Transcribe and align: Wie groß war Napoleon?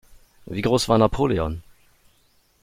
Wie 0.47 0.63
groß 0.63 0.89
war 0.89 0.97
Napoleon? 0.97 1.61